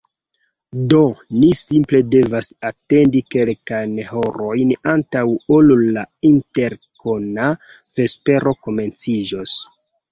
[0.93, 1.01] Do,
[1.41, 5.25] ni simple devas atendi kelkajn horojn antaŭ
[5.59, 7.49] ol la interkona
[8.01, 9.59] vespero komenciĝos